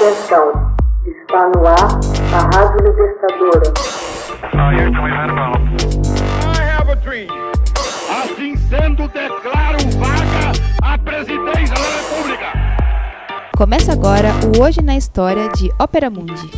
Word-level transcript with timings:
Atenção, 0.00 0.48
está 1.04 1.52
no 1.54 1.60
ar 1.66 2.00
a 2.32 2.40
Rádio 2.56 2.80
Libertadora. 2.86 3.68
Assim 8.08 8.56
sendo, 8.56 9.06
declaro 9.08 9.76
vaga 9.98 10.52
a 10.82 10.96
presidência 10.96 11.74
da 11.74 11.82
República. 11.98 12.46
Começa 13.54 13.92
agora 13.92 14.30
o 14.56 14.62
Hoje 14.62 14.80
na 14.80 14.96
História 14.96 15.50
de 15.50 15.70
Ópera 15.78 16.08
Mundi. 16.08 16.50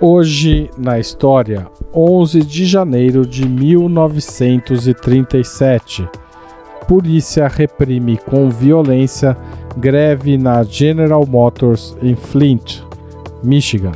Hoje 0.00 0.70
na 0.78 0.98
história, 0.98 1.66
11 1.94 2.42
de 2.46 2.64
janeiro 2.64 3.26
de 3.26 3.46
1937. 3.46 6.08
Polícia 6.90 7.46
reprime 7.46 8.18
com 8.18 8.50
violência 8.50 9.36
greve 9.76 10.36
na 10.36 10.64
General 10.64 11.24
Motors 11.24 11.96
em 12.02 12.16
Flint, 12.16 12.80
Michigan. 13.44 13.92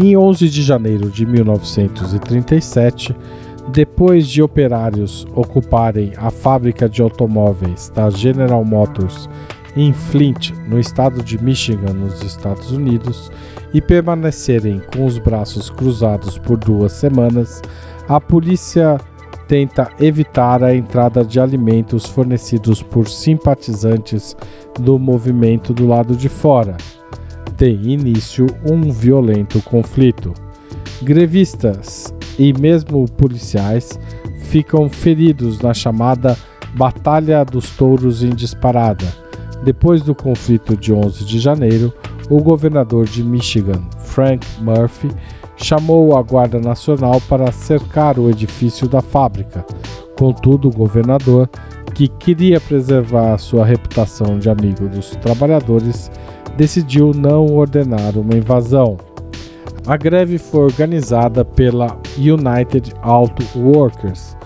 Em 0.00 0.16
11 0.16 0.48
de 0.48 0.62
janeiro 0.62 1.10
de 1.10 1.26
1937, 1.26 3.14
depois 3.70 4.26
de 4.26 4.40
operários 4.42 5.26
ocuparem 5.34 6.14
a 6.16 6.30
fábrica 6.30 6.88
de 6.88 7.02
automóveis 7.02 7.92
da 7.94 8.08
General 8.08 8.64
Motors 8.64 9.28
em 9.76 9.92
Flint, 9.92 10.52
no 10.66 10.80
estado 10.80 11.22
de 11.22 11.36
Michigan, 11.44 11.92
nos 11.92 12.22
Estados 12.22 12.70
Unidos, 12.70 13.30
e 13.74 13.82
permanecerem 13.82 14.80
com 14.96 15.04
os 15.04 15.18
braços 15.18 15.68
cruzados 15.68 16.38
por 16.38 16.56
duas 16.56 16.92
semanas, 16.92 17.60
a 18.08 18.18
polícia 18.18 18.98
tenta 19.48 19.90
evitar 19.98 20.62
a 20.62 20.74
entrada 20.74 21.24
de 21.24 21.40
alimentos 21.40 22.04
fornecidos 22.04 22.82
por 22.82 23.08
simpatizantes 23.08 24.36
do 24.78 24.98
movimento 24.98 25.72
do 25.72 25.86
lado 25.86 26.14
de 26.14 26.28
fora. 26.28 26.76
Tem 27.56 27.74
início 27.90 28.46
um 28.70 28.92
violento 28.92 29.60
conflito. 29.62 30.34
Grevistas 31.02 32.14
e 32.38 32.52
mesmo 32.52 33.10
policiais 33.12 33.98
ficam 34.42 34.88
feridos 34.88 35.60
na 35.60 35.72
chamada 35.72 36.36
Batalha 36.74 37.44
dos 37.44 37.70
Touros 37.70 38.22
em 38.22 38.30
Disparada. 38.30 39.06
Depois 39.64 40.02
do 40.02 40.14
conflito 40.14 40.76
de 40.76 40.92
11 40.92 41.24
de 41.24 41.38
janeiro, 41.38 41.92
o 42.30 42.42
governador 42.42 43.06
de 43.06 43.24
Michigan, 43.24 43.82
Frank 44.04 44.46
Murphy, 44.60 45.08
chamou 45.58 46.16
a 46.16 46.22
Guarda 46.22 46.58
Nacional 46.58 47.20
para 47.28 47.52
cercar 47.52 48.18
o 48.18 48.30
edifício 48.30 48.88
da 48.88 49.00
fábrica. 49.00 49.64
Contudo, 50.16 50.68
o 50.68 50.72
governador, 50.72 51.48
que 51.94 52.08
queria 52.08 52.60
preservar 52.60 53.36
sua 53.38 53.64
reputação 53.64 54.38
de 54.38 54.48
amigo 54.48 54.88
dos 54.88 55.10
trabalhadores, 55.16 56.10
decidiu 56.56 57.12
não 57.14 57.46
ordenar 57.46 58.16
uma 58.16 58.34
invasão. 58.34 58.96
A 59.86 59.96
greve 59.96 60.38
foi 60.38 60.64
organizada 60.64 61.44
pela 61.44 61.98
United 62.16 62.92
Auto 63.02 63.44
Workers, 63.58 64.36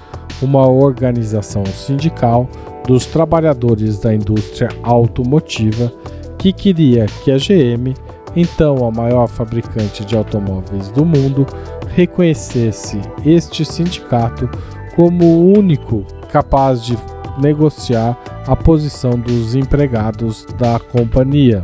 uma 0.40 0.68
organização 0.68 1.64
sindical 1.66 2.48
dos 2.86 3.06
trabalhadores 3.06 3.98
da 3.98 4.14
indústria 4.14 4.68
automotiva 4.82 5.92
que 6.38 6.52
queria 6.52 7.06
que 7.22 7.30
a 7.30 7.36
GM, 7.36 7.94
então 8.34 8.86
a 8.86 8.90
maior 8.90 9.26
fabricante 9.26 10.04
de 10.04 10.16
automóveis 10.16 10.90
do 10.90 11.04
mundo, 11.04 11.46
reconhecesse 11.88 13.00
este 13.24 13.64
sindicato 13.64 14.48
como 14.96 15.24
o 15.24 15.58
único 15.58 16.04
capaz 16.30 16.84
de 16.84 16.96
negociar 17.38 18.18
a 18.46 18.56
posição 18.56 19.12
dos 19.12 19.54
empregados 19.54 20.46
da 20.58 20.78
companhia. 20.78 21.62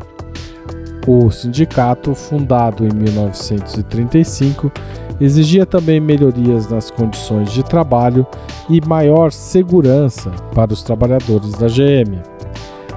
O 1.07 1.31
sindicato, 1.31 2.15
fundado 2.15 2.85
em 2.85 2.93
1935, 2.93 4.71
exigia 5.21 5.65
também 5.65 6.01
melhorias 6.01 6.69
nas 6.69 6.91
condições 6.91 7.51
de 7.51 7.63
trabalho 7.63 8.27
e 8.69 8.81
maior 8.87 9.33
segurança 9.33 10.31
para 10.55 10.73
os 10.73 10.83
trabalhadores 10.83 11.53
da 11.53 11.67
GM. 11.67 12.21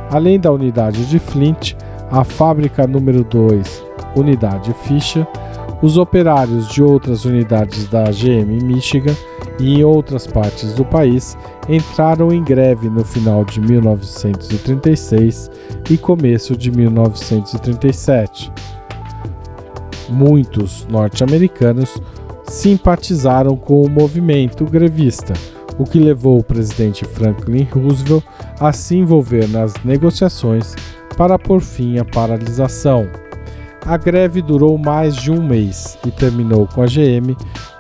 Além 0.10 0.40
da 0.40 0.52
unidade 0.52 1.06
de 1.06 1.20
Flint, 1.20 1.74
a 2.12 2.26
fábrica 2.26 2.86
número 2.86 3.24
2, 3.24 3.84
unidade 4.18 4.74
Fischer, 4.84 5.26
os 5.82 5.98
operários 5.98 6.68
de 6.68 6.84
outras 6.84 7.24
unidades 7.24 7.88
da 7.88 8.04
GM 8.04 8.60
em 8.60 8.64
Michigan 8.64 9.16
e 9.60 9.80
em 9.80 9.84
outras 9.84 10.28
partes 10.28 10.74
do 10.74 10.84
país 10.84 11.38
entraram 11.70 12.32
em 12.32 12.44
greve 12.44 12.90
no 12.90 13.04
final 13.06 13.46
de 13.46 13.62
1936 13.62 15.50
e 15.90 15.98
começo 15.98 16.56
de 16.56 16.70
1937. 16.70 18.52
Muitos 20.10 20.86
norte-americanos 20.88 22.02
simpatizaram 22.44 23.56
com 23.56 23.82
o 23.82 23.90
movimento 23.90 24.66
grevista, 24.66 25.34
o 25.78 25.84
que 25.84 26.00
levou 26.00 26.40
o 26.40 26.44
presidente 26.44 27.06
Franklin 27.06 27.68
Roosevelt 27.72 28.24
a 28.60 28.72
se 28.72 28.96
envolver 28.98 29.48
nas 29.48 29.74
negociações 29.84 30.76
para 31.18 31.38
pôr 31.38 31.62
fim 31.62 31.98
à 31.98 32.06
paralisação. 32.06 33.08
A 33.86 33.98
greve 33.98 34.42
durou 34.42 34.78
mais 34.78 35.16
de 35.16 35.32
um 35.32 35.42
mês 35.42 35.98
e 36.06 36.12
terminou 36.12 36.68
com 36.68 36.84
a 36.84 36.86
GM 36.86 37.36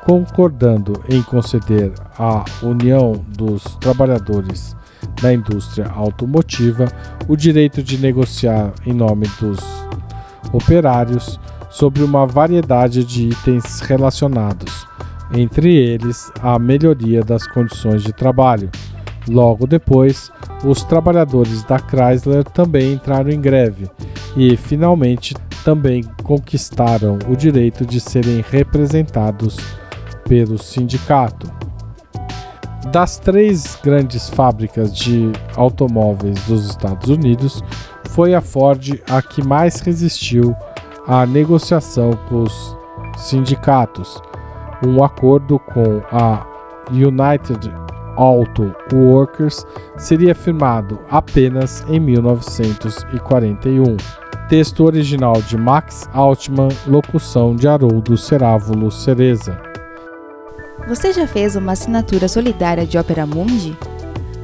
concordando 0.05 0.99
em 1.07 1.21
conceder 1.21 1.91
à 2.17 2.43
União 2.63 3.13
dos 3.37 3.63
Trabalhadores 3.79 4.75
da 5.21 5.33
Indústria 5.33 5.87
Automotiva 5.87 6.87
o 7.27 7.35
direito 7.35 7.83
de 7.83 7.97
negociar 7.97 8.73
em 8.85 8.93
nome 8.93 9.27
dos 9.39 9.59
operários 10.51 11.39
sobre 11.69 12.03
uma 12.03 12.25
variedade 12.25 13.03
de 13.05 13.29
itens 13.29 13.79
relacionados, 13.79 14.85
entre 15.33 15.75
eles 15.75 16.31
a 16.41 16.57
melhoria 16.59 17.21
das 17.21 17.47
condições 17.47 18.03
de 18.03 18.13
trabalho. 18.13 18.69
Logo 19.27 19.67
depois, 19.67 20.31
os 20.65 20.83
trabalhadores 20.83 21.63
da 21.63 21.77
Chrysler 21.77 22.43
também 22.43 22.93
entraram 22.93 23.29
em 23.29 23.39
greve 23.39 23.89
e, 24.35 24.57
finalmente, 24.57 25.35
também 25.63 26.03
conquistaram 26.23 27.19
o 27.29 27.35
direito 27.35 27.85
de 27.85 27.99
serem 27.99 28.43
representados 28.49 29.57
pelo 30.27 30.57
sindicato. 30.57 31.51
Das 32.91 33.19
três 33.19 33.77
grandes 33.81 34.29
fábricas 34.29 34.95
de 34.95 35.31
automóveis 35.55 36.43
dos 36.45 36.65
Estados 36.69 37.09
Unidos, 37.09 37.63
foi 38.09 38.33
a 38.33 38.41
Ford 38.41 39.01
a 39.09 39.21
que 39.21 39.45
mais 39.45 39.79
resistiu 39.79 40.55
à 41.07 41.25
negociação 41.25 42.11
com 42.27 42.43
os 42.43 42.75
sindicatos. 43.17 44.21
Um 44.83 45.03
acordo 45.03 45.59
com 45.59 46.01
a 46.11 46.45
United 46.91 47.71
Auto 48.15 48.75
Workers 48.91 49.65
seria 49.97 50.33
firmado 50.33 50.99
apenas 51.09 51.85
em 51.87 51.99
1941. 51.99 53.95
Texto 54.49 54.83
original 54.83 55.41
de 55.43 55.55
Max 55.55 56.09
Altman, 56.13 56.69
locução 56.87 57.55
de 57.55 57.67
Haroldo 57.67 58.17
Cerávulo 58.17 58.91
Cereza. 58.91 59.61
Você 60.87 61.13
já 61.13 61.27
fez 61.27 61.55
uma 61.55 61.73
assinatura 61.73 62.27
solidária 62.27 62.85
de 62.85 62.97
Opera 62.97 63.25
Mundi? 63.25 63.77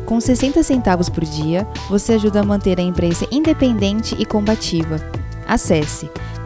Com 0.06 0.22
60 0.22 0.64
centavos 0.64 1.09
por 1.09 1.25
dia, 1.25 1.68
você 1.90 2.14
ajuda 2.14 2.40
a 2.42 2.46
manter 2.46 2.80
a 2.80 2.84
imprensa 2.84 3.28
independente 3.31 4.16
e 4.18 4.25
combativa. 4.25 4.98
Acesse 5.46 6.09